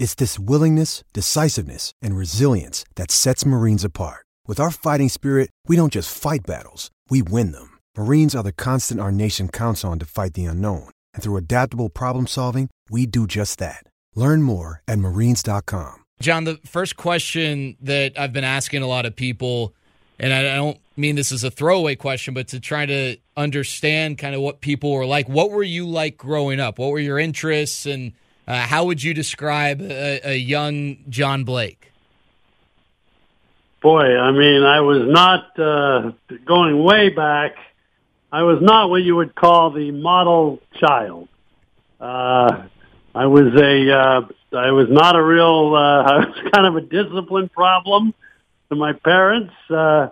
[0.00, 4.24] It's this willingness, decisiveness, and resilience that sets Marines apart.
[4.46, 7.76] With our fighting spirit, we don't just fight battles, we win them.
[7.98, 10.88] Marines are the constant our nation counts on to fight the unknown.
[11.12, 13.84] And through adaptable problem solving, we do just that.
[14.14, 16.02] Learn more at marines.com.
[16.18, 19.74] John, the first question that I've been asking a lot of people,
[20.18, 24.34] and I don't mean this as a throwaway question, but to try to understand kind
[24.34, 25.28] of what people were like.
[25.28, 26.78] What were you like growing up?
[26.78, 28.12] What were your interests and
[28.50, 31.92] uh, how would you describe a, a, young John Blake?
[33.80, 36.10] Boy, I mean, I was not uh,
[36.46, 37.54] going way back.
[38.32, 41.28] I was not what you would call the model child.
[42.00, 42.64] Uh,
[43.14, 45.74] I was a, uh, I was not a real.
[45.76, 48.14] Uh, I was kind of a discipline problem
[48.70, 50.08] to my parents uh,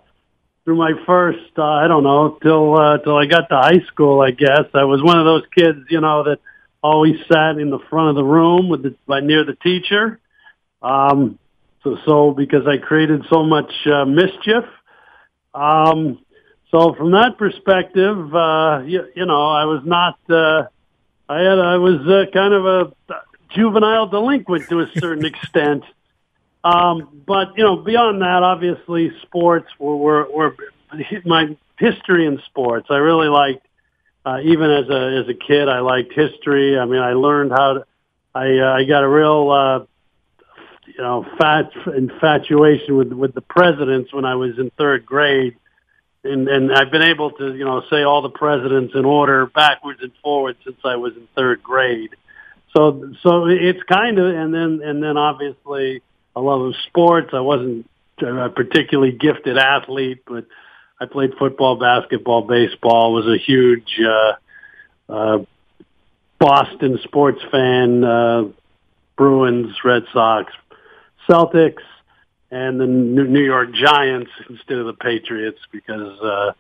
[0.65, 1.59] through my first.
[1.59, 4.21] Uh, I don't know till uh, till I got to high school.
[4.21, 6.39] I guess I was one of those kids, you know, that
[6.83, 10.21] always sat in the front of the room with the by near the teacher.
[10.83, 11.39] Um,
[11.83, 14.65] so, so because I created so much uh, mischief.
[15.55, 16.19] Um,
[16.71, 20.19] so from that perspective, uh, you, you know, I was not.
[20.29, 20.67] Uh,
[21.29, 21.59] I had.
[21.59, 22.93] I was uh, kind of a
[23.51, 25.85] juvenile delinquent to a certain extent.
[26.65, 30.57] Um, but you know, beyond that, obviously, sports were, were were
[31.25, 32.89] my history in sports.
[32.91, 33.67] I really liked
[34.25, 36.79] uh, even as a as a kid, I liked history.
[36.79, 37.87] I mean, I learned how to.
[38.35, 39.79] I uh, I got a real uh,
[40.87, 45.57] you know fat infatuation with with the presidents when I was in third grade,
[46.25, 50.01] and and I've been able to you know say all the presidents in order backwards
[50.03, 52.11] and forwards since I was in third grade.
[52.77, 56.03] So so it's kind of and then and then obviously
[56.37, 57.31] I love of sports.
[57.33, 57.89] I wasn't
[58.21, 60.47] a particularly gifted athlete, but
[61.01, 63.13] I played football, basketball, baseball.
[63.13, 64.33] Was a huge uh,
[65.13, 65.39] uh,
[66.39, 68.05] Boston sports fan.
[68.05, 68.45] Uh,
[69.17, 70.53] Bruins, Red Sox,
[71.29, 71.83] Celtics,
[72.51, 76.53] and the New York Giants instead of the Patriots because uh,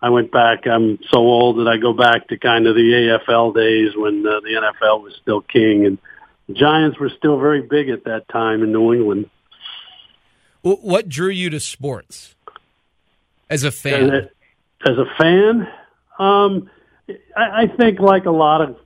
[0.00, 0.66] I went back.
[0.66, 4.40] I'm so old that I go back to kind of the AFL days when uh,
[4.40, 5.98] the NFL was still king, and
[6.48, 9.28] the Giants were still very big at that time in New England.
[10.62, 12.33] What drew you to sports?
[13.50, 14.10] As a fan?
[14.10, 15.68] As a, as a fan,
[16.18, 16.70] um,
[17.36, 18.76] I, I think like a lot of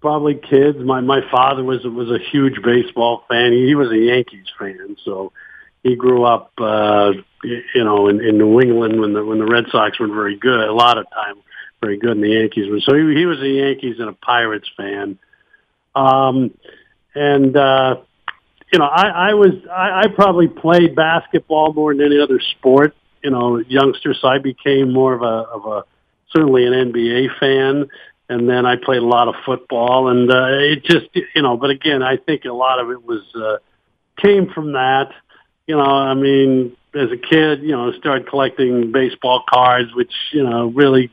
[0.00, 0.78] probably kids.
[0.78, 3.52] My my father was was a huge baseball fan.
[3.52, 5.32] He, he was a Yankees fan, so
[5.82, 9.66] he grew up, uh, you know, in, in New England when the when the Red
[9.70, 10.68] Sox were very good.
[10.68, 11.36] A lot of time,
[11.80, 12.80] very good, and the Yankees were.
[12.80, 15.18] So he, he was a Yankees and a Pirates fan.
[15.94, 16.52] Um,
[17.14, 17.96] and uh,
[18.72, 22.94] you know, I, I was I, I probably played basketball more than any other sport
[23.22, 25.84] you know youngster, so I became more of a of a
[26.32, 27.88] certainly an NBA fan.
[28.30, 31.56] And then I played a lot of football, and uh, it just you know.
[31.56, 33.56] But again, I think a lot of it was uh,
[34.20, 35.12] came from that.
[35.66, 40.12] You know, I mean, as a kid, you know, I started collecting baseball cards, which
[40.32, 41.10] you know really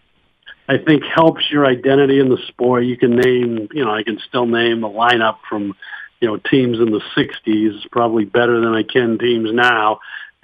[0.68, 2.86] I think helps your identity in the sport.
[2.86, 5.76] You can name, you know, I can still name a lineup from,
[6.20, 10.00] you know, teams in the '60s, probably better than I can teams now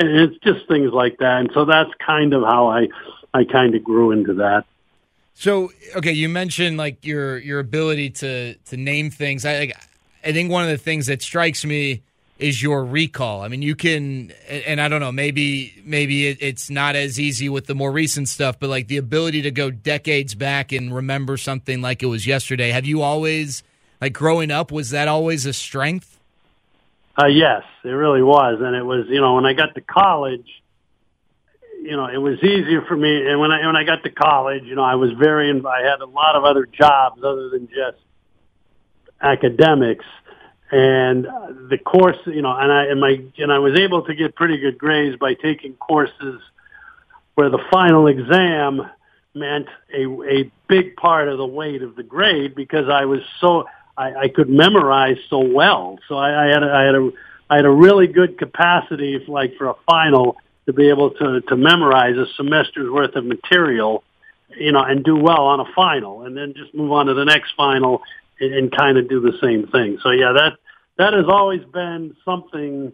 [0.07, 1.39] and it's just things like that.
[1.39, 2.87] And so that's kind of how I
[3.33, 4.65] I kind of grew into that.
[5.33, 9.45] So okay, you mentioned like your your ability to to name things.
[9.45, 9.73] I
[10.23, 12.03] I think one of the things that strikes me
[12.41, 13.43] is your recall.
[13.43, 17.67] I mean, you can, and I don't know, maybe maybe it's not as easy with
[17.67, 21.81] the more recent stuff, but like the ability to go decades back and remember something
[21.81, 22.71] like it was yesterday.
[22.71, 23.63] Have you always
[24.01, 24.71] like growing up?
[24.71, 26.10] Was that always a strength?
[27.17, 29.05] Uh, yes, it really was, and it was.
[29.09, 30.47] You know, when I got to college,
[31.81, 33.27] you know, it was easier for me.
[33.27, 35.49] And when I when I got to college, you know, I was very.
[35.49, 37.97] I had a lot of other jobs other than just
[39.21, 40.05] academics,
[40.71, 41.25] and
[41.69, 44.57] the course, you know, and I and my and I was able to get pretty
[44.57, 46.41] good grades by taking courses
[47.35, 48.89] where the final exam
[49.33, 53.65] meant a a big part of the weight of the grade because I was so
[54.03, 55.83] I, I could memorize so well.
[56.07, 57.03] So I, I had a, I had a
[57.51, 60.25] I had a really good capacity, if, like for a final,
[60.65, 63.93] to be able to to memorize a semester's worth of material,
[64.65, 67.27] you know, and do well on a final, and then just move on to the
[67.33, 67.93] next final
[68.39, 69.89] and, and kind of do the same thing.
[70.03, 70.53] So yeah, that
[70.99, 72.93] that has always been something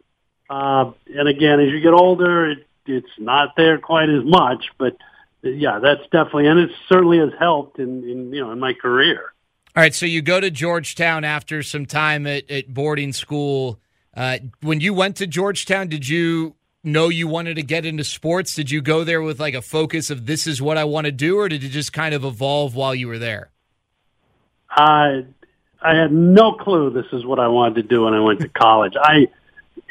[0.50, 4.96] Uh, and again, as you get older, it, it's not there quite as much, but
[5.42, 9.34] yeah, that's definitely, and it certainly has helped in, in you know in my career.
[9.78, 13.80] All right, so you go to Georgetown after some time at, at boarding school.
[14.12, 18.56] Uh, when you went to Georgetown, did you know you wanted to get into sports?
[18.56, 21.12] Did you go there with like a focus of this is what I want to
[21.12, 23.52] do, or did it just kind of evolve while you were there?
[24.72, 25.28] I
[25.80, 28.50] I had no clue this is what I wanted to do when I went to
[28.50, 28.94] college.
[29.00, 29.28] I,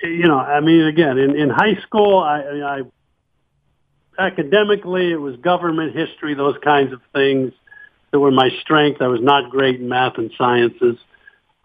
[0.03, 2.83] you know, I mean, again, in in high school, I,
[4.19, 7.53] I academically it was government history, those kinds of things
[8.11, 9.03] that were my strength.
[9.03, 10.97] I was not great in math and sciences.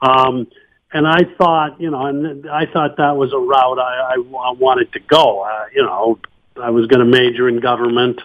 [0.02, 0.48] Um,
[0.94, 4.52] and I thought, you know, and I thought that was a route I, I, I
[4.52, 5.42] wanted to go.
[5.42, 6.20] Uh, you know,
[6.62, 8.20] I was going to major in government,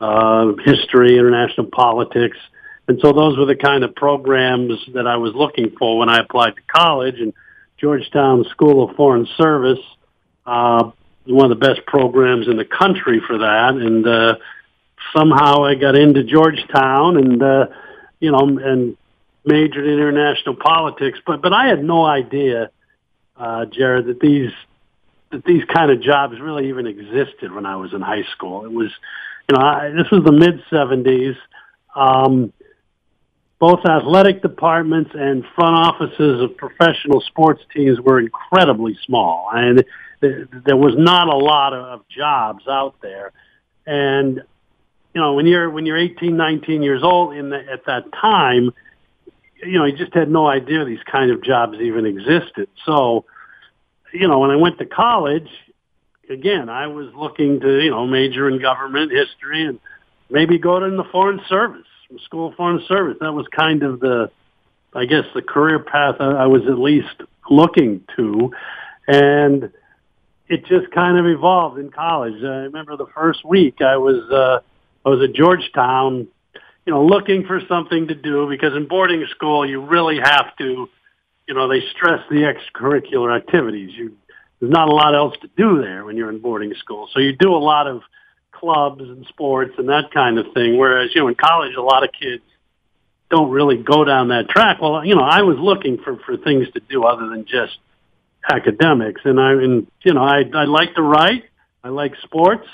[0.00, 2.36] uh, history, international politics,
[2.88, 6.18] and so those were the kind of programs that I was looking for when I
[6.18, 7.20] applied to college.
[7.20, 7.32] And
[7.78, 9.78] Georgetown School of Foreign Service,
[10.44, 10.90] uh,
[11.24, 14.34] one of the best programs in the country for that, and uh,
[15.16, 17.66] somehow I got into Georgetown, and uh,
[18.20, 18.96] you know, and
[19.44, 22.70] majored in international politics, but but I had no idea,
[23.36, 24.52] uh, Jared, that these
[25.30, 28.64] that these kind of jobs really even existed when I was in high school.
[28.64, 28.90] It was,
[29.48, 31.36] you know, I, this was the mid '70s.
[31.94, 32.52] Um,
[33.58, 39.84] both athletic departments and front offices of professional sports teams were incredibly small, and
[40.20, 43.32] there was not a lot of jobs out there.
[43.86, 44.42] And
[45.14, 48.72] you know, when you're when you're 18, 19 years old in the, at that time,
[49.62, 52.68] you know, he just had no idea these kind of jobs even existed.
[52.84, 53.24] So,
[54.12, 55.48] you know, when I went to college,
[56.28, 59.78] again, I was looking to, you know, major in government history and
[60.30, 61.86] maybe go to the foreign service,
[62.24, 63.18] school of foreign service.
[63.20, 64.30] That was kind of the,
[64.94, 68.52] I guess, the career path I was at least looking to.
[69.06, 69.70] And
[70.48, 72.42] it just kind of evolved in college.
[72.42, 74.60] I remember the first week I was, uh,
[75.04, 76.28] I was at Georgetown
[76.86, 80.88] you know, looking for something to do because in boarding school you really have to,
[81.46, 83.90] you know, they stress the extracurricular activities.
[83.94, 84.16] You
[84.60, 87.08] there's not a lot else to do there when you're in boarding school.
[87.12, 88.02] So you do a lot of
[88.52, 90.78] clubs and sports and that kind of thing.
[90.78, 92.42] Whereas, you know, in college a lot of kids
[93.28, 94.80] don't really go down that track.
[94.80, 97.78] Well, you know, I was looking for for things to do other than just
[98.48, 101.44] academics and I and you know, I I like to write.
[101.84, 102.66] I like sports.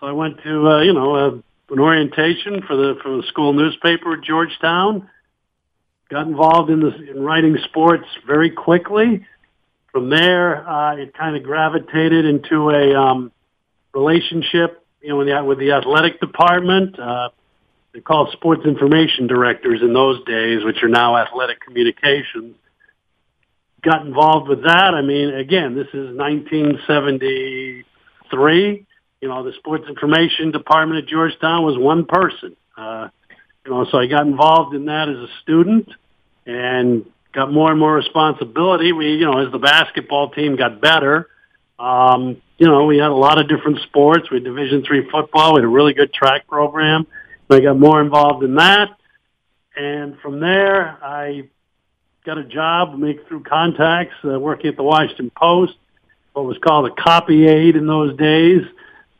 [0.00, 1.32] So I went to uh, you know, uh,
[1.70, 5.10] an orientation for the for the school newspaper at Georgetown.
[6.08, 9.26] Got involved in the in writing sports very quickly.
[9.92, 13.30] From there, uh, it kind of gravitated into a um,
[13.92, 16.98] relationship, you know, with the, with the athletic department.
[16.98, 17.28] Uh,
[17.92, 22.56] they're called sports information directors in those days, which are now athletic communications.
[23.82, 24.94] Got involved with that.
[24.94, 28.86] I mean, again, this is 1973
[29.20, 32.56] you know, the sports information department at Georgetown was one person.
[32.76, 33.08] Uh,
[33.64, 35.88] you know, so I got involved in that as a student
[36.46, 38.92] and got more and more responsibility.
[38.92, 41.28] We, you know, as the basketball team got better,
[41.78, 44.30] um, you know, we had a lot of different sports.
[44.30, 45.54] We had Division three football.
[45.54, 47.06] We had a really good track program.
[47.50, 48.96] I got more involved in that.
[49.76, 51.48] And from there, I
[52.24, 55.74] got a job, make through contacts, uh, working at the Washington Post,
[56.32, 58.62] what was called a copy aide in those days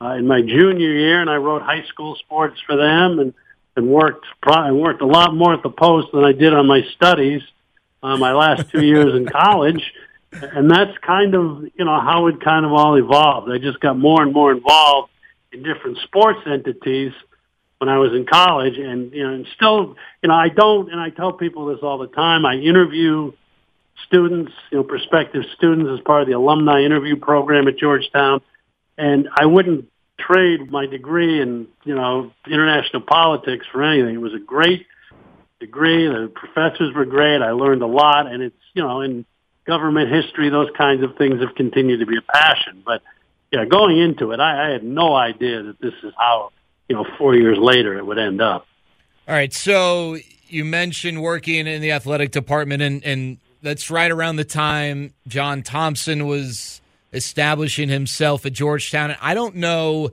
[0.01, 3.35] uh, in my junior year, and I wrote high school sports for them, and
[3.77, 6.83] and worked I worked a lot more at the Post than I did on my
[6.95, 7.43] studies
[8.03, 9.93] uh, my last two years in college,
[10.33, 13.51] and that's kind of you know how it kind of all evolved.
[13.51, 15.11] I just got more and more involved
[15.53, 17.13] in different sports entities
[17.79, 21.01] when I was in college, and you know, and still, you know, I don't, and
[21.01, 22.45] I tell people this all the time.
[22.45, 23.33] I interview
[24.07, 28.41] students, you know, prospective students as part of the alumni interview program at Georgetown
[29.01, 34.15] and I wouldn't trade my degree in you know international politics for anything.
[34.15, 34.87] It was a great
[35.59, 36.07] degree.
[36.07, 37.43] The professors were great.
[37.43, 39.25] I learned a lot, and it's you know in
[39.67, 42.83] government history, those kinds of things have continued to be a passion.
[42.85, 43.03] But
[43.53, 46.51] yeah, going into it, I, I had no idea that this is how
[46.89, 48.67] you know four years later it would end up.
[49.27, 50.17] All right, so
[50.49, 55.63] you mentioned working in the athletic department, and and that's right around the time John
[55.63, 56.80] Thompson was
[57.13, 59.11] establishing himself at Georgetown.
[59.11, 60.11] And I don't know.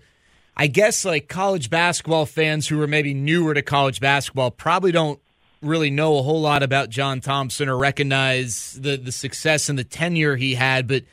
[0.55, 5.19] I guess like college basketball fans who are maybe newer to college basketball probably don't
[5.61, 9.83] really know a whole lot about John Thompson or recognize the the success and the
[9.83, 11.03] tenure he had, but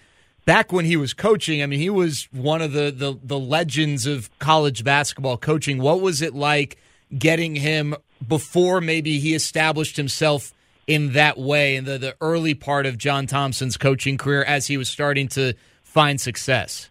[0.45, 4.07] back when he was coaching, I mean, he was one of the the, the legends
[4.07, 5.79] of college basketball coaching.
[5.79, 6.79] What was it like
[7.17, 7.95] getting him
[8.27, 10.53] before maybe he established himself
[10.87, 14.77] in that way in the, the early part of John Thompson's coaching career as he
[14.77, 15.55] was starting to
[15.95, 16.91] find success?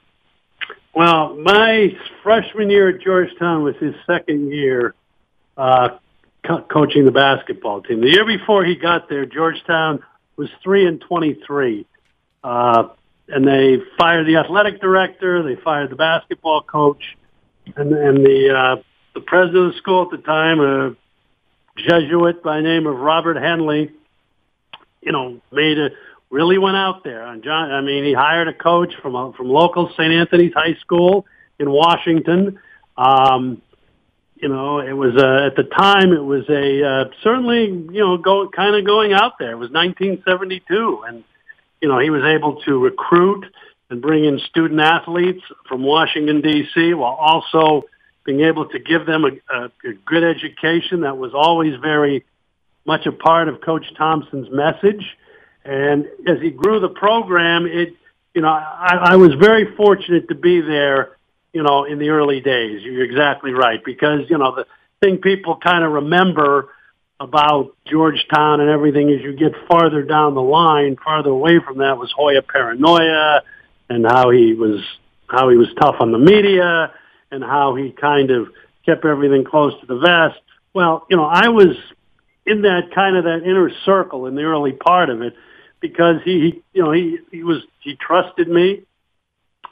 [0.95, 4.95] Well, my freshman year at Georgetown was his second year
[5.57, 5.89] uh,
[6.47, 7.99] co- coaching the basketball team.
[7.99, 10.01] The year before he got there, Georgetown
[10.37, 11.85] was three and twenty-three,
[12.43, 12.87] uh,
[13.27, 17.17] and they fired the athletic director, they fired the basketball coach,
[17.75, 18.75] and, and the uh,
[19.13, 20.95] the president of the school at the time, a
[21.75, 23.87] Jesuit by name of Robert Henle,
[25.01, 25.89] you know, made a
[26.33, 27.25] really went out there.
[27.27, 30.11] And John, I mean, he hired a coach from a, from local St.
[30.11, 31.25] Anthony's High School
[31.59, 32.59] in Washington.
[32.97, 33.61] Um,
[34.35, 38.17] you know, it was uh, at the time it was a uh, certainly you know
[38.17, 39.51] go kind of going out there.
[39.51, 41.23] It was 1972, and
[41.81, 43.45] you know he was able to recruit
[43.89, 46.93] and bring in student athletes from Washington D.C.
[46.95, 47.83] while also
[48.25, 52.25] being able to give them a, a, a good education that was always very
[52.85, 55.05] much a part of Coach Thompson's message.
[55.65, 57.95] And as he grew the program, it,
[58.33, 61.17] you know, I, I was very fortunate to be there,
[61.53, 62.81] you know, in the early days.
[62.83, 64.65] You're exactly right because, you know, the
[65.01, 66.69] thing people kind of remember
[67.19, 71.97] about Georgetown and everything as you get farther down the line, farther away from that
[71.97, 73.41] was Hoya paranoia
[73.89, 74.81] and how he was,
[75.27, 76.91] how he was tough on the media
[77.31, 78.49] and how he kind of
[78.85, 80.39] kept everything close to the vest.
[80.73, 81.77] Well, you know, I was
[82.45, 85.33] in that kind of that inner circle in the early part of it
[85.83, 88.83] because he, you know, he, he was, he trusted me.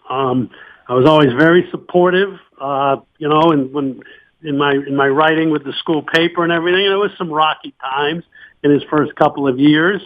[0.10, 0.50] Um,
[0.90, 4.02] I was always very supportive, uh, you know, and when
[4.44, 7.74] in my, in my writing with the school paper and everything, it was some rocky
[7.80, 8.26] times
[8.62, 10.02] in his first couple of years,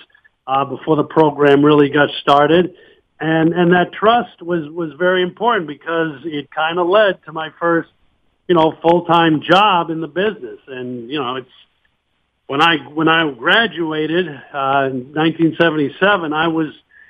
[0.46, 2.76] uh, before the program really got started.
[3.20, 7.50] And, and that trust was, was very important because it kind of led to my
[7.60, 7.90] first,
[8.48, 10.60] you know, full-time job in the business.
[10.68, 11.50] And, you know, it's,
[12.48, 16.68] when I when I graduated uh, in 1977, I was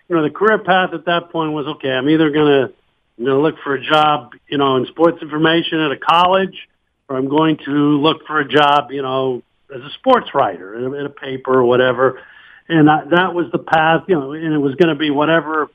[0.07, 1.91] you know the career path at that point was okay.
[1.91, 2.69] I'm either gonna
[3.17, 6.67] I'm gonna look for a job you know in sports information at a college,
[7.09, 9.41] or I'm going to look for a job you know
[9.73, 12.21] as a sports writer in a, in a paper or whatever.
[12.67, 15.69] And I, that was the path, you know, and it was going to be whatever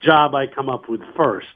[0.00, 1.48] job I come up with first.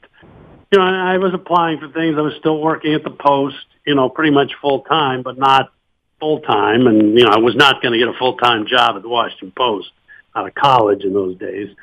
[0.72, 2.16] You know, I was applying for things.
[2.18, 5.72] I was still working at the Post, you know, pretty much full time, but not
[6.22, 8.94] full time, and you know I was not going to get a full time job
[8.94, 9.90] at the Washington Post
[10.36, 11.74] out of college in those days.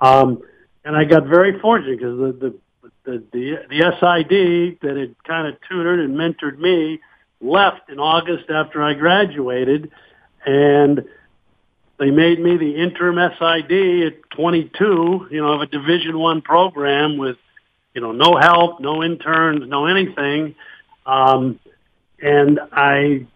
[0.00, 0.42] Um,
[0.84, 2.54] and I got very fortunate because the, the
[3.04, 7.00] the the the SID that had kind of tutored and mentored me
[7.40, 9.90] left in August after I graduated,
[10.46, 11.04] and
[11.98, 15.28] they made me the interim SID at 22.
[15.32, 17.38] You know, of a Division One program with
[17.92, 20.54] you know no help, no interns, no anything.
[21.04, 21.58] Um,
[22.22, 23.26] and I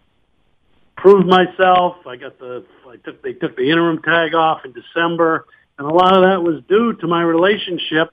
[1.05, 1.97] proved myself.
[2.07, 5.45] I got the I took they took the interim tag off in December,
[5.77, 8.09] and a lot of that was due to my relationship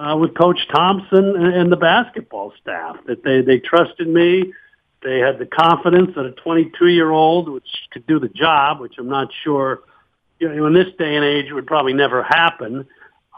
[0.00, 2.96] uh, with Coach Thompson and, and the basketball staff.
[3.06, 4.52] That they they trusted me.
[5.04, 8.94] They had the confidence that a 22 year old, which could do the job, which
[8.98, 9.82] I'm not sure,
[10.40, 12.88] you know, in this day and age, would probably never happen.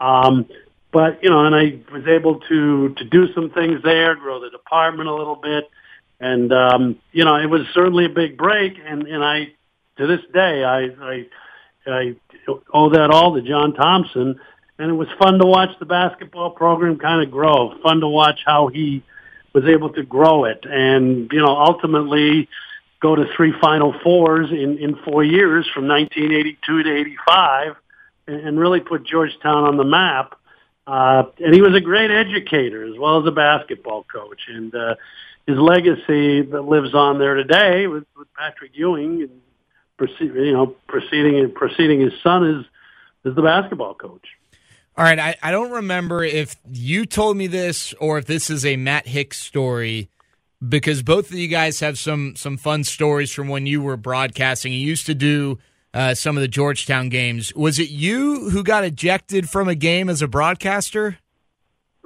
[0.01, 0.47] Um,
[0.91, 4.49] but you know, and I was able to to do some things there, grow the
[4.49, 5.69] department a little bit
[6.19, 9.53] and um, you know, it was certainly a big break, and and I
[9.97, 11.25] to this day I I,
[11.85, 12.15] I
[12.73, 14.39] owe that all to John Thompson,
[14.79, 17.77] and it was fun to watch the basketball program kind of grow.
[17.83, 19.03] Fun to watch how he
[19.53, 22.49] was able to grow it, and you know, ultimately
[22.99, 27.75] go to three Final Fours in in four years from 1982 to 85,
[28.27, 30.33] and, and really put Georgetown on the map.
[30.87, 34.95] Uh, and he was a great educator as well as a basketball coach, and uh,
[35.47, 39.41] his legacy that lives on there today with, with Patrick Ewing and
[39.97, 42.65] proceed, you know proceeding and proceeding his son is
[43.25, 44.27] is the basketball coach.
[44.95, 48.65] All right, I, I don't remember if you told me this or if this is
[48.65, 50.09] a Matt Hicks story
[50.67, 54.73] because both of you guys have some some fun stories from when you were broadcasting.
[54.73, 55.59] You used to do
[55.93, 57.53] uh, some of the Georgetown games.
[57.55, 61.19] Was it you who got ejected from a game as a broadcaster?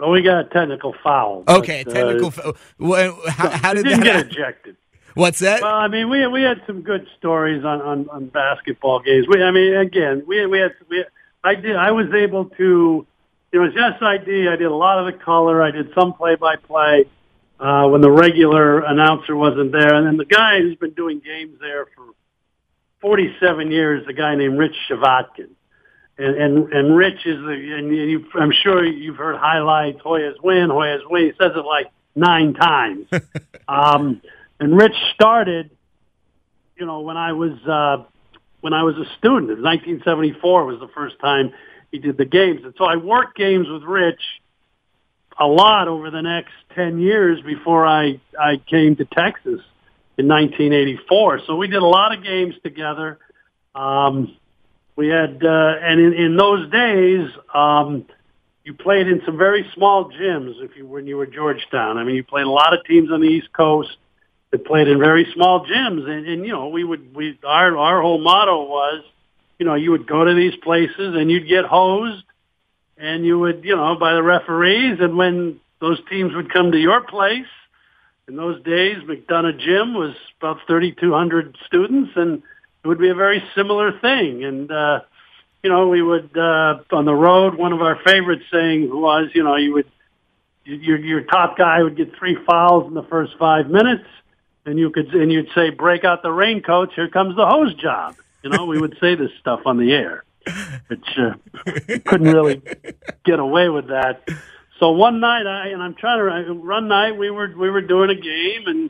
[0.01, 1.43] Well, we got a technical foul.
[1.48, 2.55] Okay, but, technical uh, foul.
[2.79, 4.77] Well, how, how did didn't that get ejected?
[5.13, 5.62] What's that?
[5.62, 9.27] Well, I mean, we we had some good stories on on, on basketball games.
[9.27, 11.05] We, I mean, again, we we had we.
[11.43, 11.75] I did.
[11.75, 13.05] I was able to.
[13.51, 14.48] It was SID.
[14.48, 15.62] I did a lot of the color.
[15.62, 17.05] I did some play by play
[17.60, 21.86] when the regular announcer wasn't there, and then the guy who's been doing games there
[21.96, 22.05] for
[23.01, 25.50] 47 years, a guy named Rich Chvotkin
[26.18, 30.00] and and, and Rich is the and you, I'm sure you've heard highlights.
[30.01, 31.25] Hoyas win, Hoyas win.
[31.25, 33.08] He says it like nine times.
[33.68, 34.22] um,
[34.60, 35.72] and Rich started,
[36.77, 38.06] you know, when I was uh,
[38.62, 39.50] when I was a student.
[39.50, 41.53] Was 1974 was the first time
[41.91, 44.22] he did the games, and so I worked games with Rich
[45.39, 49.62] a lot over the next 10 years before I, I came to Texas
[50.18, 51.41] in 1984.
[51.48, 53.18] So we did a lot of games together.
[53.74, 54.38] Um,
[54.95, 58.05] we had, uh, and in, in those days, um,
[58.63, 61.98] you played in some very small gyms if you when you were Georgetown.
[61.98, 63.98] I mean, you played a lot of teams on the East Coast
[64.51, 68.01] that played in very small gyms, and, and you know, we would we our our
[68.01, 69.03] whole motto was,
[69.57, 72.24] you know, you would go to these places and you'd get hosed,
[72.98, 76.77] and you would you know by the referees, and when those teams would come to
[76.77, 77.48] your place.
[78.27, 82.43] In those days, McDonough Gym was about 3,200 students, and
[82.83, 84.43] it would be a very similar thing.
[84.43, 85.01] And uh,
[85.63, 87.55] you know, we would uh, on the road.
[87.55, 89.91] One of our favorite sayings was, you know, you would
[90.65, 94.05] your your top guy would get three fouls in the first five minutes,
[94.65, 96.93] and you could and you'd say, break out the raincoats.
[96.95, 98.15] Here comes the hose job.
[98.43, 100.23] You know, we would say this stuff on the air,
[100.88, 101.33] which uh,
[102.05, 102.61] couldn't really
[103.23, 104.27] get away with that.
[104.79, 108.09] So one night, I and I'm trying to one night we were we were doing
[108.09, 108.89] a game and.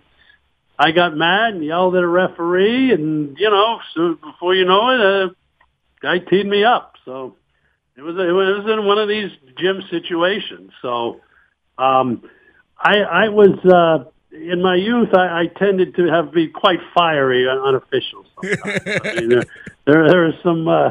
[0.82, 4.90] I got mad and yelled at a referee, and you know, so before you know
[4.90, 5.34] it, uh,
[6.02, 6.96] guy teed me up.
[7.06, 7.36] So
[7.96, 10.72] it was it was in one of these gym situations.
[10.82, 11.22] So
[11.78, 12.28] um,
[12.80, 15.14] I I was uh, in my youth.
[15.14, 18.26] I, I tended to have be quite fiery on, officials.
[18.44, 19.46] I mean, there,
[19.86, 20.68] there there some.
[20.68, 20.90] Uh,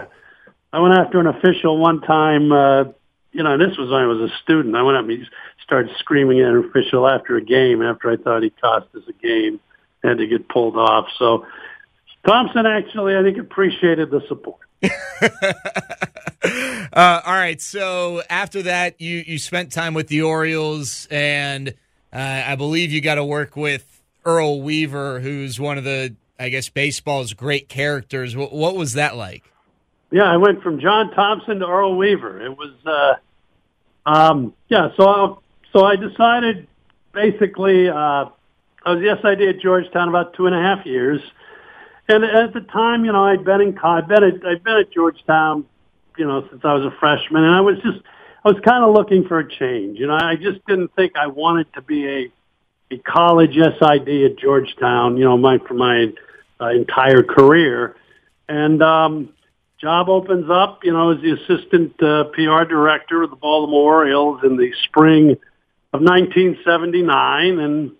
[0.73, 2.53] I went after an official one time.
[2.53, 2.85] Uh,
[3.33, 4.77] you know, this was when I was a student.
[4.77, 5.27] I went up and
[5.65, 7.83] started screaming at an official after a game.
[7.83, 9.59] After I thought he cost us a game,
[10.02, 11.07] had to get pulled off.
[11.19, 11.47] So
[12.26, 14.61] Thompson actually, I think, appreciated the support.
[16.92, 17.61] uh, all right.
[17.61, 21.69] So after that, you you spent time with the Orioles, and
[22.12, 26.49] uh, I believe you got to work with Earl Weaver, who's one of the I
[26.49, 28.37] guess baseball's great characters.
[28.37, 29.45] What, what was that like?
[30.11, 32.45] Yeah, I went from John Thompson to Earl Weaver.
[32.45, 33.14] It was, uh,
[34.07, 34.88] um, yeah.
[34.97, 35.35] So I,
[35.73, 36.66] so I decided
[37.12, 37.88] basically.
[37.88, 38.26] Uh,
[38.84, 41.21] I was the SID at Georgetown about two and a half years.
[42.08, 44.90] And at the time, you know, I'd been in I'd been at I'd been at
[44.90, 45.64] Georgetown,
[46.16, 48.00] you know, since I was a freshman, and I was just
[48.45, 49.99] I was kind of looking for a change.
[49.99, 52.32] You know, I just didn't think I wanted to be a
[52.93, 55.16] a college SID at Georgetown.
[55.19, 56.12] You know, my for my
[56.60, 57.95] uh, entire career,
[58.49, 59.28] and um,
[59.80, 60.80] job opens up.
[60.82, 65.36] You know, as the assistant uh, PR director of the Baltimore Orioles in the spring
[65.93, 67.93] of 1979, and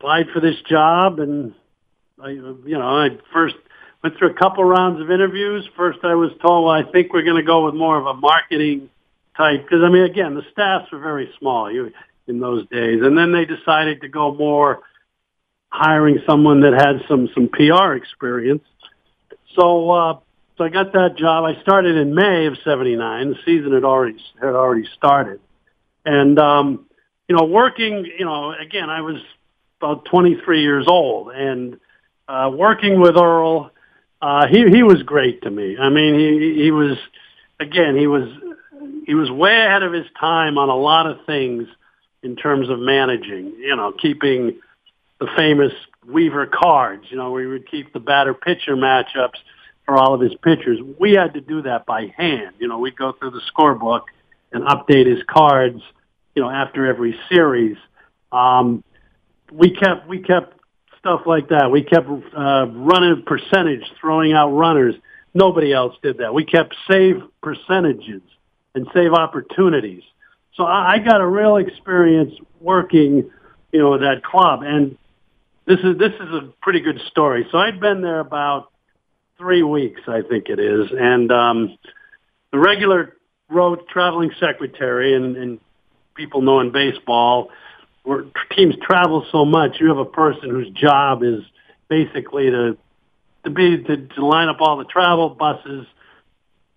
[0.00, 1.54] applied for this job and
[2.22, 3.56] I, you know, I first
[4.02, 5.68] went through a couple rounds of interviews.
[5.76, 8.14] First, I was told, well, I think we're going to go with more of a
[8.14, 8.88] marketing
[9.36, 11.66] type because I mean, again, the staffs were very small
[12.26, 14.80] in those days, and then they decided to go more
[15.68, 18.64] hiring someone that had some some PR experience.
[19.54, 20.18] So, uh,
[20.56, 21.44] so I got that job.
[21.44, 23.30] I started in May of '79.
[23.30, 25.40] The season had already had already started,
[26.04, 26.86] and um,
[27.28, 28.06] you know, working.
[28.18, 29.20] You know, again, I was
[29.80, 31.78] about 23 years old, and
[32.28, 33.70] uh, working with Earl,
[34.20, 35.76] uh, he he was great to me.
[35.78, 36.98] I mean, he he was
[37.58, 38.28] again he was
[39.06, 41.66] he was way ahead of his time on a lot of things
[42.22, 43.54] in terms of managing.
[43.58, 44.60] You know, keeping
[45.18, 45.72] the famous
[46.06, 47.06] Weaver cards.
[47.08, 49.38] You know, he would keep the batter pitcher matchups
[49.86, 50.78] for all of his pitchers.
[50.98, 52.56] We had to do that by hand.
[52.58, 54.02] You know, we'd go through the scorebook
[54.52, 55.80] and update his cards.
[56.34, 57.76] You know, after every series.
[58.30, 58.84] Um,
[59.52, 60.58] we kept we kept
[60.98, 61.70] stuff like that.
[61.70, 64.94] We kept uh, running percentage, throwing out runners.
[65.34, 66.34] Nobody else did that.
[66.34, 68.22] We kept save percentages
[68.74, 70.02] and save opportunities.
[70.54, 73.30] So I, I got a real experience working,
[73.72, 74.62] you know, with that club.
[74.62, 74.98] And
[75.66, 77.46] this is this is a pretty good story.
[77.50, 78.70] So I'd been there about
[79.38, 81.78] three weeks, I think it is, and um,
[82.52, 83.16] the regular
[83.48, 85.60] road traveling secretary and, and
[86.14, 87.50] people know in baseball
[88.02, 88.24] where
[88.56, 91.40] teams travel so much, you have a person whose job is
[91.88, 92.76] basically to
[93.44, 95.86] to be to, to line up all the travel buses,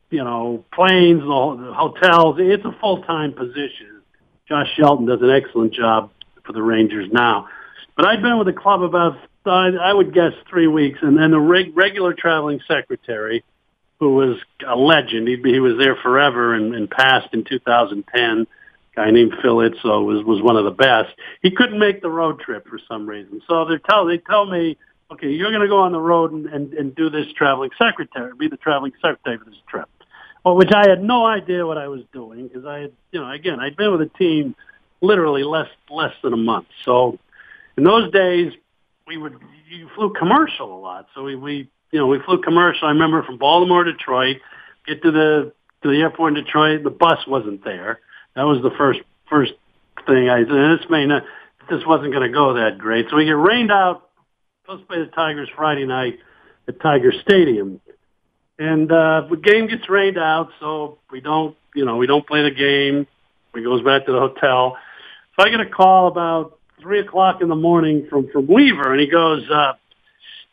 [0.09, 2.37] you know, planes, the hotels.
[2.39, 4.01] It's a full time position.
[4.47, 6.11] Josh Shelton does an excellent job
[6.43, 7.47] for the Rangers now.
[7.95, 11.39] But I'd been with the club about I would guess three weeks, and then the
[11.39, 13.43] reg- regular traveling secretary,
[13.99, 15.27] who was a legend.
[15.27, 18.47] He'd be, he was there forever and, and passed in 2010
[18.95, 21.13] guy named Phil Itzoe uh, was was one of the best.
[21.41, 23.41] He couldn't make the road trip for some reason.
[23.47, 24.77] So they tell they tell me,
[25.11, 28.31] okay, you're going to go on the road and, and and do this traveling secretary,
[28.37, 29.89] be the traveling secretary for this trip.
[30.43, 33.31] Well, which I had no idea what I was doing because I had, you know,
[33.31, 34.55] again, I'd been with a team
[35.01, 36.67] literally less less than a month.
[36.83, 37.17] So
[37.77, 38.53] in those days,
[39.07, 41.07] we would you flew commercial a lot.
[41.15, 42.87] So we we you know we flew commercial.
[42.87, 44.37] I remember from Baltimore Detroit,
[44.85, 47.99] get to the to the airport in Detroit, the bus wasn't there
[48.35, 49.53] that was the first first
[50.07, 50.29] thing.
[50.29, 51.23] I this may not,
[51.69, 53.07] this wasn't going to go that great.
[53.09, 54.09] So we get rained out.
[54.63, 56.19] Supposed to play the Tigers Friday night
[56.69, 57.81] at Tiger Stadium,
[58.57, 62.43] and uh, the game gets rained out, so we don't, you know, we don't play
[62.43, 63.05] the game.
[63.53, 64.77] We goes back to the hotel.
[65.35, 69.01] So I get a call about three o'clock in the morning from from Weaver, and
[69.01, 69.73] he goes, uh,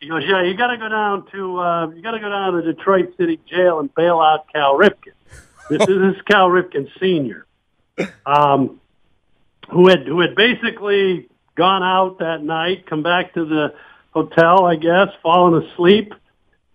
[0.01, 2.55] he goes, yeah, you got to go down to uh, you got to go down
[2.55, 5.15] to Detroit City Jail and bail out Cal Ripken.
[5.69, 7.47] This is this is Cal Ripken Senior,
[8.27, 8.81] um,
[9.71, 13.75] who had who had basically gone out that night, come back to the
[14.13, 16.15] hotel, I guess, fallen asleep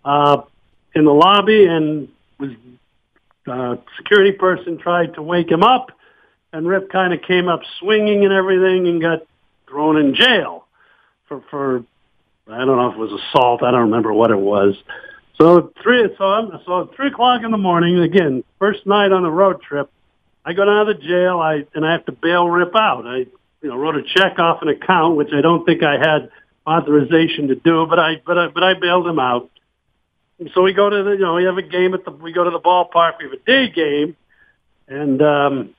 [0.03, 0.41] uh,
[0.93, 2.07] in the lobby, and
[2.39, 2.51] was
[3.47, 5.91] uh, security person tried to wake him up,
[6.53, 9.25] and Rip kind of came up swinging and everything, and got
[9.67, 10.65] thrown in jail
[11.27, 11.83] for for
[12.47, 13.63] I don't know if it was assault.
[13.63, 14.75] I don't remember what it was.
[15.39, 19.31] So three, so I'm, so three o'clock in the morning again, first night on the
[19.31, 19.91] road trip.
[20.45, 21.39] I go down to the jail.
[21.39, 23.07] I and I have to bail Rip out.
[23.07, 26.29] I you know wrote a check off an account, which I don't think I had
[26.67, 29.49] authorization to do, but I but I but I bailed him out.
[30.39, 32.31] And so we go to the you know we have a game at the we
[32.31, 33.13] go to the ballpark.
[33.19, 34.15] We have a day game,
[34.87, 35.75] and um,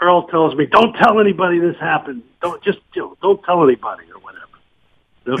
[0.00, 2.22] Earl tells me, "Don't tell anybody this happened.
[2.42, 4.42] Don't just you know don't tell anybody or whatever."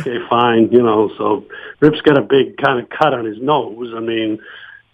[0.00, 1.10] okay, fine, you know.
[1.18, 1.44] So
[1.80, 3.92] Rip's got a big kind of cut on his nose.
[3.94, 4.38] I mean,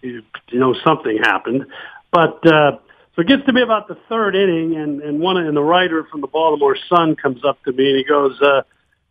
[0.02, 1.66] you, you know, something happened,
[2.10, 2.78] but uh,
[3.18, 6.04] so it gets to be about the third inning, and and one and the writer
[6.04, 8.62] from the Baltimore Sun comes up to me and he goes, uh,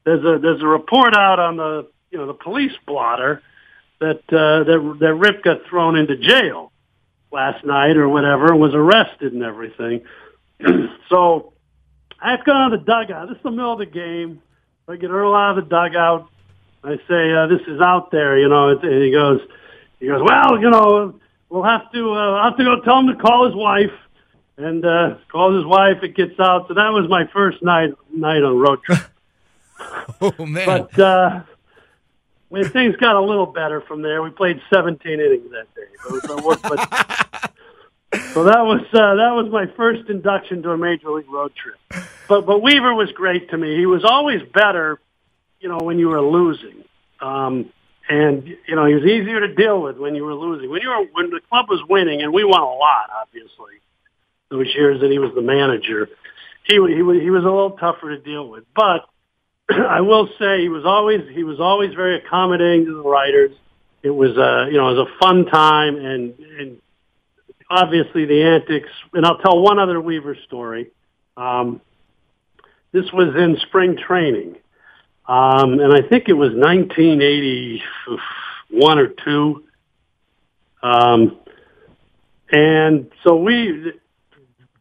[0.05, 3.43] "There's a there's a report out on the you know the police blotter
[3.99, 6.71] that uh, that that Rip got thrown into jail
[7.33, 10.05] last night or whatever and was arrested and everything."
[11.09, 11.51] so
[12.17, 13.27] I have to go down to the dugout.
[13.27, 14.41] This is the middle of the game.
[14.87, 16.29] I get Earl out of the dugout.
[16.81, 18.69] I say, uh, "This is out there," you know.
[18.69, 19.41] And he goes,
[19.99, 23.07] "He goes, well, you know, we'll have to uh, I'll have to go tell him
[23.07, 23.91] to call his wife."
[24.59, 26.01] And uh, calls his wife.
[26.01, 26.67] It gets out.
[26.67, 28.97] So that was my first night night on road trip.
[30.21, 30.65] oh man!
[30.65, 31.41] But uh,
[32.49, 35.81] when things got a little better from there, we played 17 innings that day.
[36.03, 37.51] So, so, but,
[38.33, 41.77] so that was uh, that was my first induction to a major league road trip.
[42.27, 43.75] But but Weaver was great to me.
[43.77, 44.99] He was always better,
[45.59, 46.83] you know, when you were losing.
[47.19, 47.71] Um,
[48.09, 50.69] and you know, he was easier to deal with when you were losing.
[50.69, 53.81] When you were when the club was winning, and we won a lot, obviously,
[54.49, 56.09] those years that he was the manager.
[56.63, 58.63] He he was he was a little tougher to deal with.
[58.75, 59.05] But
[59.69, 63.51] I will say he was always he was always very accommodating to the writers.
[64.03, 66.81] It was a you know it was a fun time, and and
[67.69, 68.89] obviously the antics.
[69.13, 70.91] And I'll tell one other Weaver story.
[71.35, 71.81] Um,
[72.91, 74.55] this was in spring training,
[75.27, 79.63] um, and I think it was 1981 or two.
[80.81, 81.37] Um,
[82.51, 83.93] and so we,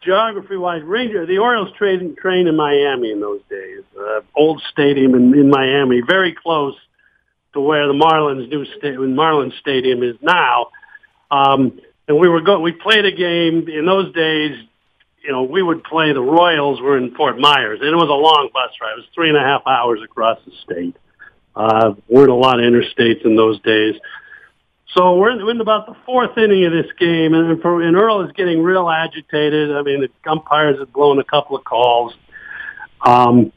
[0.03, 5.35] geography-wise, Ranger, the Orioles trained trained in Miami in those days, uh, old stadium in,
[5.35, 6.77] in Miami, very close
[7.55, 10.69] to where the Marlins new sta- Marlins Stadium is now.
[11.31, 14.57] Um, and we were go we played a game in those days.
[15.27, 18.13] You know, we would play the Royals were in Fort Myers, and it was a
[18.13, 18.93] long bus ride.
[18.93, 20.97] It was three and a half hours across the state.
[21.57, 23.97] Uh, weren't a lot of interstates in those days.
[24.95, 27.97] So we're in, we're in about the fourth inning of this game, and, for, and
[27.97, 29.75] Earl is getting real agitated.
[29.75, 32.15] I mean, the umpires had blown a couple of calls.
[33.05, 33.53] Um,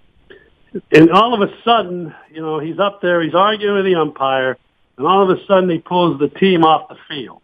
[0.91, 4.58] and all of a sudden, you know, he's up there, he's arguing with the umpire,
[4.97, 7.41] and all of a sudden he pulls the team off the field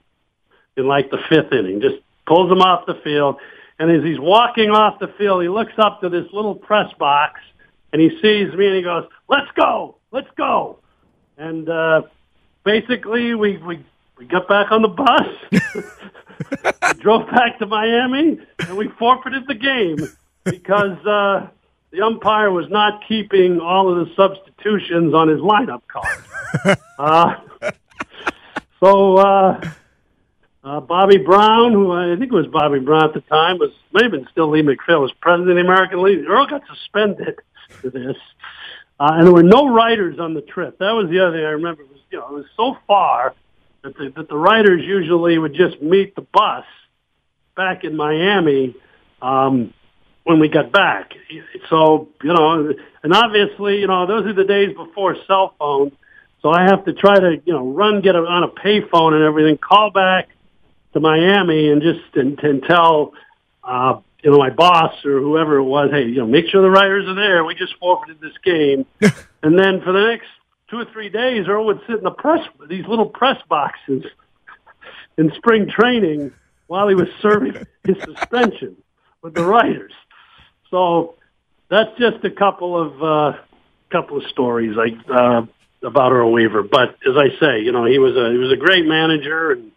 [0.75, 3.37] in like the fifth inning, just pulls him off the field.
[3.77, 7.41] And as he's walking off the field, he looks up to this little press box
[7.91, 10.79] and he sees me and he goes, let's go, let's go.
[11.37, 12.03] And, uh,
[12.63, 13.85] basically we, we,
[14.17, 15.27] we got back on the bus,
[16.99, 19.97] drove back to Miami and we forfeited the game
[20.45, 21.47] because, uh,
[21.91, 26.77] the umpire was not keeping all of the substitutions on his lineup card.
[26.99, 27.35] uh,
[28.81, 29.61] so, uh,
[30.65, 34.49] uh, Bobby Brown, who I think was Bobby Brown at the time, was maybe still
[34.49, 36.27] Lee MacPhail, was president of the American League.
[36.27, 37.35] Earl got suspended
[37.69, 38.17] for this,
[38.99, 40.79] uh, and there were no writers on the trip.
[40.79, 41.83] That was the other thing I remember.
[41.83, 43.35] It was you know it was so far
[43.83, 46.65] that the, that the writers usually would just meet the bus
[47.55, 48.75] back in Miami
[49.21, 49.71] um,
[50.23, 51.13] when we got back.
[51.69, 52.73] So you know,
[53.03, 55.93] and obviously you know those are the days before cell phones.
[56.41, 59.57] So I have to try to, you know, run, get on a payphone and everything,
[59.57, 60.29] call back,
[60.95, 63.13] to Miami and just and, and tell
[63.63, 66.69] uh, you know my boss or whoever it was, hey, you know, make sure the
[66.69, 67.43] writers are there.
[67.43, 68.85] We just forfeited this game,
[69.43, 70.27] and then for the next
[70.69, 74.05] two or three days, Earl would sit in the press these little press boxes
[75.17, 76.31] in spring training
[76.67, 77.53] while he was serving
[77.83, 78.77] his suspension
[79.21, 79.93] with the writers.
[80.71, 81.15] So
[81.69, 83.37] that's just a couple of uh,
[83.91, 85.41] couple of stories like uh,
[85.83, 86.63] about Earl Weaver.
[86.63, 89.71] But as I say, you know, he was a he was a great manager, and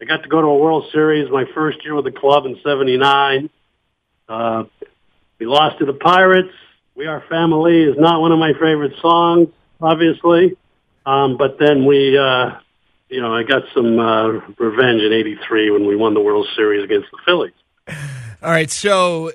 [0.00, 2.58] I got to go to a World Series my first year with the club in
[2.62, 3.50] '79.
[4.28, 4.64] Uh,
[5.38, 6.52] we lost to the Pirates.
[6.94, 9.48] We Are Family is not one of my favorite songs,
[9.80, 10.56] obviously.
[11.04, 12.58] Um, but then we, uh,
[13.08, 16.84] you know, I got some uh, revenge in '83 when we won the World Series
[16.84, 17.54] against the Phillies.
[18.42, 19.32] All right, so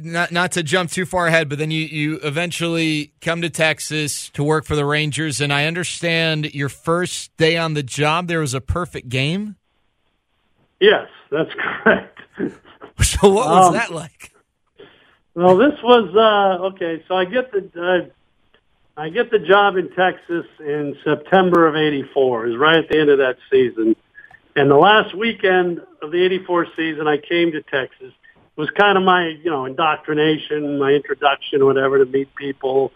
[0.00, 4.30] not not to jump too far ahead, but then you you eventually come to Texas
[4.30, 8.40] to work for the Rangers, and I understand your first day on the job there
[8.40, 9.56] was a perfect game.
[10.82, 11.50] Yes, that's
[11.84, 12.18] correct.
[13.00, 14.32] So what was um, that like?
[15.32, 17.04] Well, this was uh, okay.
[17.06, 22.48] So I get the uh, I get the job in Texas in September of '84.
[22.48, 23.94] Is right at the end of that season,
[24.56, 28.12] and the last weekend of the '84 season, I came to Texas.
[28.34, 32.90] It was kind of my you know indoctrination, my introduction, whatever, to meet people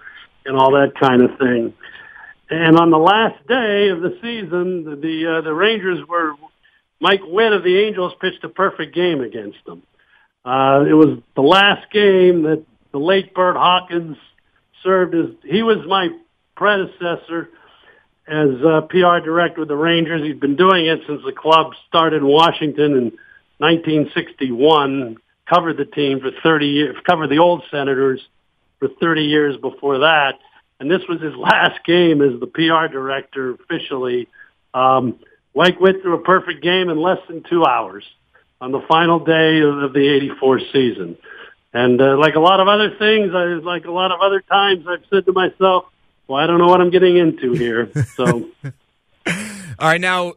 [0.45, 1.73] and all that kind of thing.
[2.51, 6.35] And on the last day of the season, the the, uh, the Rangers were
[7.01, 9.83] Mike Witt of the Angels pitched a perfect game against them.
[10.45, 14.17] Uh, it was the last game that the late Burt Hawkins
[14.83, 16.09] served as, he was my
[16.55, 17.51] predecessor
[18.29, 20.23] as uh, PR director with the Rangers.
[20.23, 23.13] He'd been doing it since the club started in Washington in
[23.59, 25.17] 1961,
[25.49, 28.21] covered the team for 30 years, covered the old Senators
[28.79, 30.35] for 30 years before that.
[30.79, 34.29] And this was his last game as the PR director officially.
[34.75, 35.19] Um,
[35.57, 38.05] Mike went through a perfect game in less than two hours
[38.61, 41.17] on the final day of the 84 season.
[41.73, 44.87] And uh, like a lot of other things, I, like a lot of other times,
[44.87, 45.87] I've said to myself,
[46.29, 47.91] well, I don't know what I'm getting into here.
[48.17, 48.49] So,
[49.27, 49.33] all
[49.81, 50.35] right, now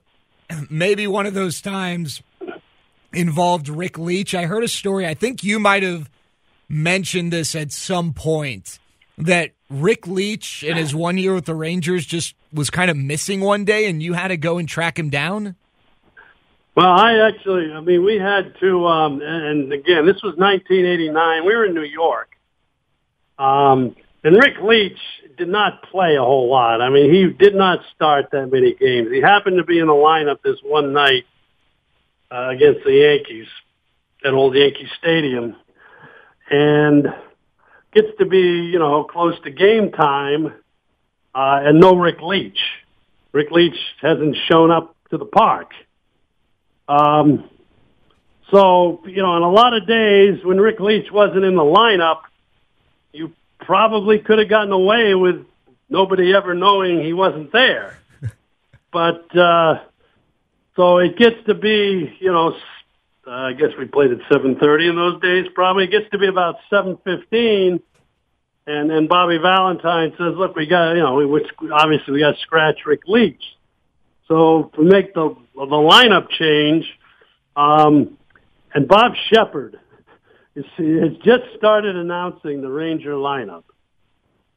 [0.70, 2.22] maybe one of those times
[3.12, 4.34] involved Rick Leach.
[4.34, 5.06] I heard a story.
[5.06, 6.10] I think you might have
[6.70, 8.80] mentioned this at some point
[9.20, 13.42] that Rick Leach in his one year with the Rangers just was kind of missing
[13.42, 15.56] one day, and you had to go and track him down.
[16.76, 21.46] Well, I actually, I mean, we had to, um, and again, this was 1989.
[21.46, 22.30] We were in New York.
[23.38, 24.98] Um, and Rick Leach
[25.38, 26.82] did not play a whole lot.
[26.82, 29.10] I mean, he did not start that many games.
[29.12, 31.26] He happened to be in the lineup this one night
[32.32, 33.48] uh, against the Yankees
[34.24, 35.56] at Old Yankee Stadium.
[36.50, 37.08] And
[37.94, 38.40] gets to be,
[38.72, 40.54] you know, close to game time,
[41.34, 42.60] uh, and no Rick Leach.
[43.32, 45.72] Rick Leach hasn't shown up to the park.
[46.88, 47.50] Um,
[48.52, 52.22] so, you know, on a lot of days when Rick Leach wasn't in the lineup,
[53.14, 55.46] you probably could have gotten away with
[55.90, 58.00] nobody ever knowing he wasn't there.
[58.92, 59.82] but, uh,
[60.76, 62.56] so it gets to be, you know,
[63.30, 65.84] uh, I guess we played at 7.30 in those days probably.
[65.86, 67.80] It gets to be about 7.15
[68.70, 72.86] and then Bobby Valentine says, look, we got, you know, we, obviously we got scratch
[72.86, 73.44] Rick Leach.
[74.28, 76.86] So to make the the lineup change,
[77.56, 78.16] um,
[78.76, 79.80] and Bob Sheppard
[80.54, 83.64] is, has just started announcing the Ranger lineup,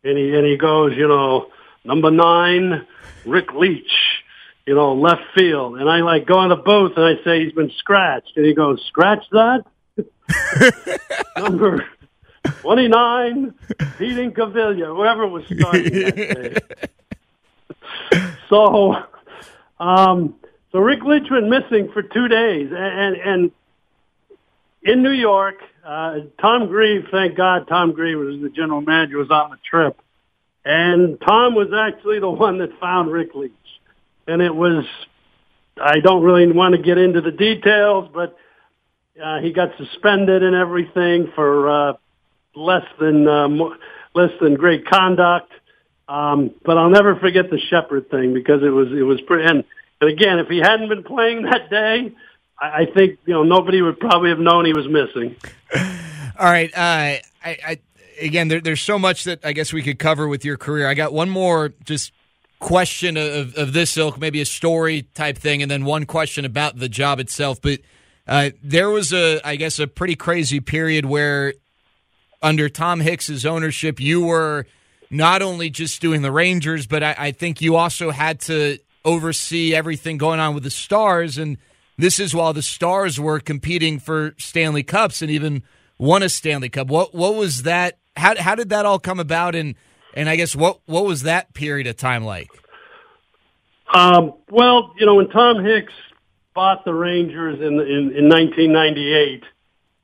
[0.04, 1.46] and he and he goes, you know,
[1.82, 2.86] number nine,
[3.24, 3.92] Rick Leach,
[4.66, 7.52] you know, left field, and I like go in the booth and I say he's
[7.52, 9.64] been scratched, and he goes, scratch that.
[11.36, 11.84] number
[12.44, 13.54] 29,
[13.98, 16.56] Pete Incaviglia, whoever was starting that day.
[18.48, 18.96] so
[19.78, 20.36] um,
[20.70, 23.50] so Rick Leach went missing for two days, and and
[24.82, 29.30] in New York, uh, Tom Grieve, thank God, Tom Grieve was the general manager, was
[29.30, 30.00] on the trip,
[30.64, 33.52] and Tom was actually the one that found Rick Leach,
[34.26, 34.84] and it was.
[35.82, 38.36] I don't really want to get into the details, but
[39.22, 41.92] uh, he got suspended and everything for uh,
[42.54, 43.48] less than uh,
[44.14, 45.50] less than great conduct.
[46.08, 49.48] Um, but I'll never forget the Sheppard thing because it was it was pretty.
[49.48, 49.64] And,
[50.00, 52.12] and again, if he hadn't been playing that day,
[52.60, 55.36] I, I think you know nobody would probably have known he was missing.
[56.38, 57.78] All right, uh, I, I
[58.20, 60.88] again, there, there's so much that I guess we could cover with your career.
[60.88, 62.12] I got one more just
[62.62, 66.78] question of, of this ilk, maybe a story type thing, and then one question about
[66.78, 67.60] the job itself.
[67.60, 67.80] But
[68.26, 71.54] uh, there was a, I guess, a pretty crazy period where
[72.40, 74.66] under Tom Hicks's ownership, you were
[75.10, 79.74] not only just doing the Rangers, but I, I, think you also had to oversee
[79.74, 81.36] everything going on with the Stars.
[81.36, 81.58] And
[81.98, 85.62] this is while the Stars were competing for Stanley Cups and even
[85.98, 86.88] won a Stanley Cup.
[86.88, 87.98] What what was that?
[88.16, 89.54] How how did that all come about?
[89.54, 89.74] And
[90.14, 92.50] and I guess what what was that period of time like?
[93.92, 95.92] Um, well, you know, when Tom Hicks
[96.54, 99.44] bought the Rangers in in, in 1998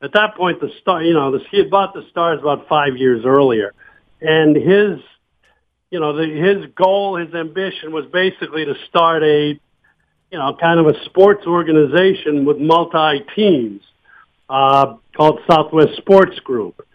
[0.01, 2.95] at that point, the star, you know, the, he had bought the Stars about five
[2.95, 3.73] years earlier,
[4.21, 4.99] and his,
[5.91, 9.59] you know, the, his goal, his ambition was basically to start a,
[10.31, 13.81] you know, kind of a sports organization with multi teams
[14.49, 16.85] uh, called Southwest Sports Group,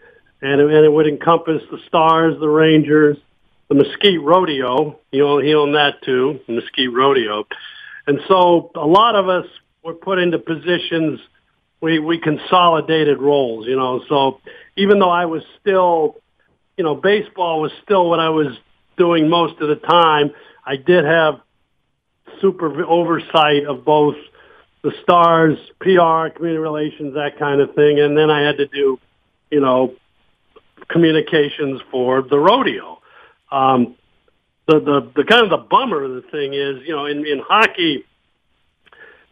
[0.41, 3.17] and it, and it would encompass the Stars, the Rangers,
[3.69, 4.99] the Mesquite Rodeo.
[5.11, 7.45] He owned, he owned that too, the Mesquite Rodeo,
[8.07, 9.45] and so a lot of us
[9.83, 11.19] were put into positions
[11.81, 14.01] we we consolidated roles, you know.
[14.09, 14.39] So
[14.75, 16.15] even though I was still,
[16.77, 18.47] you know, baseball was still what I was
[18.97, 20.31] doing most of the time,
[20.65, 21.41] I did have
[22.41, 24.15] super oversight of both
[24.83, 28.99] the stars, PR, community relations, that kind of thing, and then I had to do,
[29.51, 29.93] you know,
[30.87, 33.01] communications for the rodeo.
[33.51, 33.95] Um,
[34.67, 37.39] the the the kind of the bummer of the thing is, you know, in in
[37.39, 38.05] hockey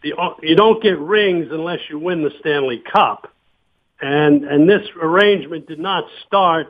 [0.03, 3.31] the you don't get rings unless you win the Stanley Cup,
[4.01, 6.67] and and this arrangement did not start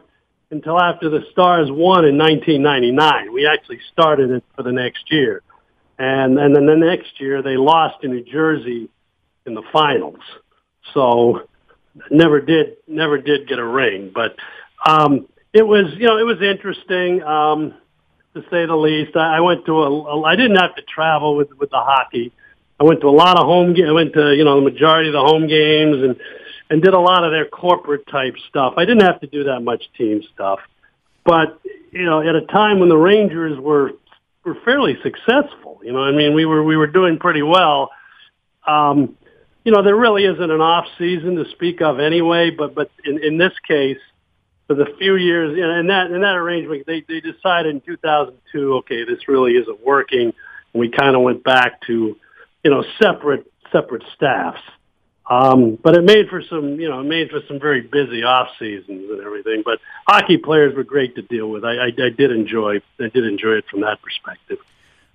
[0.52, 3.34] until after the Stars won in 1999.
[3.34, 5.42] We actually started it for the next year,
[5.98, 8.90] and and then the next year they lost in New Jersey
[9.46, 10.20] in the finals.
[10.94, 11.42] So
[12.10, 14.36] never did never did get a ring, but
[14.88, 17.74] um, it was you know it was interesting um,
[18.34, 19.16] to say the least.
[19.16, 22.32] I, I went to a, a I didn't have to travel with with the hockey.
[22.80, 23.76] I went to a lot of home.
[23.76, 26.16] I went to you know the majority of the home games and
[26.70, 28.74] and did a lot of their corporate type stuff.
[28.78, 30.60] I didn't have to do that much team stuff,
[31.24, 31.60] but
[31.92, 33.92] you know at a time when the Rangers were
[34.44, 35.80] were fairly successful.
[35.84, 37.92] You know, I mean we were we were doing pretty well.
[38.66, 39.18] Um,
[39.64, 42.50] you know, there really isn't an off season to speak of anyway.
[42.50, 44.00] But but in, in this case,
[44.68, 49.04] for the few years, in that in that arrangement, they they decided in 2002, okay,
[49.04, 50.34] this really isn't working.
[50.74, 52.16] And we kind of went back to
[52.64, 54.62] you know, separate separate staffs.
[55.30, 58.50] Um, but it made for some, you know, it made for some very busy off
[58.60, 59.64] seasons and everything.
[59.64, 61.64] But hockey players were great to deal with.
[61.64, 64.58] I, I, I did enjoy, I did enjoy it from that perspective.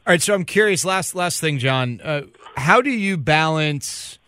[0.06, 0.84] All right, so I'm curious.
[0.84, 2.00] Last last thing, John.
[2.02, 2.22] Uh,
[2.56, 4.18] how do you balance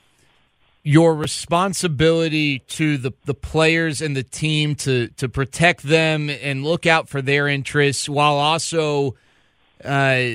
[0.91, 6.85] your responsibility to the the players and the team to to protect them and look
[6.85, 9.15] out for their interests, while also
[9.85, 10.31] uh,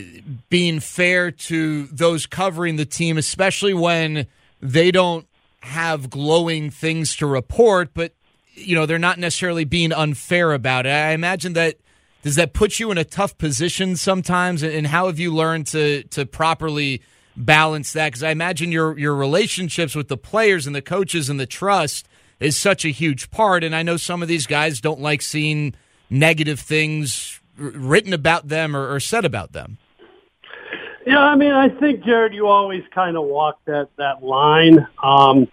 [0.50, 4.28] being fair to those covering the team, especially when
[4.62, 5.28] they don't
[5.60, 8.14] have glowing things to report, but
[8.54, 10.94] you know they're not necessarily being unfair about it.
[10.94, 11.76] I imagine that
[12.24, 16.04] does that put you in a tough position sometimes, and how have you learned to
[16.04, 17.02] to properly
[17.38, 18.08] balance that?
[18.08, 22.08] Because I imagine your your relationships with the players and the coaches and the trust
[22.40, 25.74] is such a huge part, and I know some of these guys don't like seeing
[26.10, 29.78] negative things written about them or, or said about them?
[31.06, 34.88] Yeah, I mean, I think Jared, you always kind of walk that that line.
[35.02, 35.48] Um,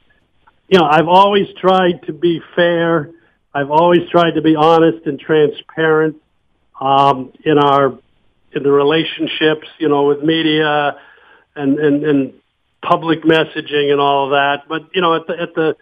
[0.68, 3.10] you know, I've always tried to be fair.
[3.54, 6.16] I've always tried to be honest and transparent
[6.80, 7.98] um, in our
[8.52, 10.98] in the relationships, you know, with media
[11.56, 12.32] and and, and
[12.82, 14.68] public messaging and all of that.
[14.68, 15.76] But you know, at the at the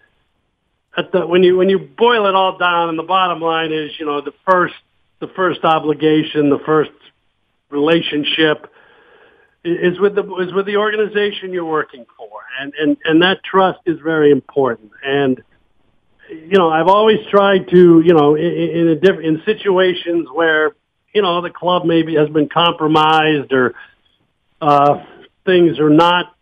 [0.97, 3.93] at the when you when you boil it all down, and the bottom line is,
[3.99, 4.75] you know, the first
[5.21, 6.91] the first obligation, the first
[7.71, 8.73] relationship
[9.65, 13.81] is with the is with the organization you're working for, and and and that trust
[13.87, 14.91] is very important.
[15.05, 15.43] And
[16.29, 20.75] you know, I've always tried to, you know, in, in a in situations where
[21.15, 23.75] you know the club maybe has been compromised or
[24.61, 25.05] uh,
[25.51, 26.35] things are not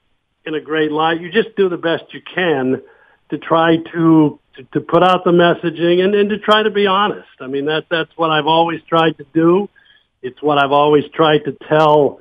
[0.44, 1.21] in a great light.
[1.21, 2.83] You just do the best you can
[3.31, 6.87] to try to to, to put out the messaging and, and to try to be
[6.87, 7.29] honest.
[7.40, 9.68] I mean, that that's what I've always tried to do.
[10.21, 12.21] It's what I've always tried to tell,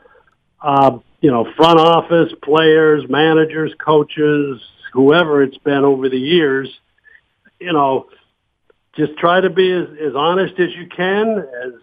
[0.62, 4.62] uh, you know, front office, players, managers, coaches,
[4.94, 6.70] whoever it's been over the years.
[7.60, 8.08] You know,
[8.96, 11.74] just try to be as, as honest as you can, as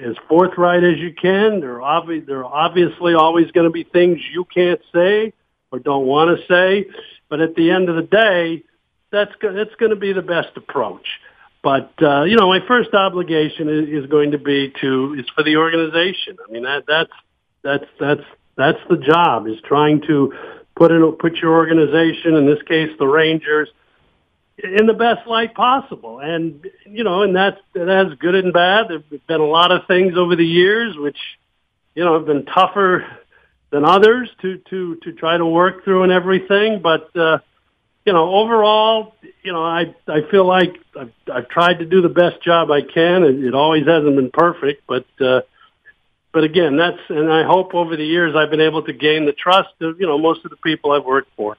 [0.00, 1.60] as forthright as you can.
[1.60, 5.32] There are, obvi- there are obviously always going to be things you can't say
[5.70, 6.86] or don't want to say,
[7.28, 8.64] but at the end of the day,
[9.10, 11.06] that's that's going to be the best approach.
[11.62, 15.42] But uh, you know, my first obligation is, is going to be to is for
[15.42, 16.36] the organization.
[16.46, 17.12] I mean, that that's
[17.62, 18.24] that's that's
[18.56, 20.32] that's the job is trying to
[20.74, 23.68] put in put your organization, in this case, the Rangers,
[24.58, 26.20] in the best light possible.
[26.20, 28.86] And you know, and that's that's good and bad.
[28.88, 31.18] There've been a lot of things over the years which
[31.94, 33.06] you know have been tougher
[33.70, 37.14] than others to to to try to work through and everything, but.
[37.16, 37.38] uh
[38.04, 42.08] you know, overall, you know, I I feel like I've, I've tried to do the
[42.08, 43.22] best job I can.
[43.22, 45.42] It, it always hasn't been perfect, but uh,
[46.32, 49.32] but again, that's and I hope over the years I've been able to gain the
[49.32, 51.56] trust of you know most of the people I've worked for.